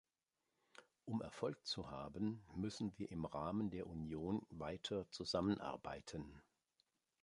Um 1.05 1.21
Erfolg 1.21 1.63
zu 1.67 1.91
haben, 1.91 2.43
müssen 2.55 2.91
wir 2.97 3.11
im 3.11 3.23
Rahmen 3.25 3.69
der 3.69 3.85
Union 3.85 4.43
weiter 4.49 5.07
zusammenarbeiten. 5.11 6.41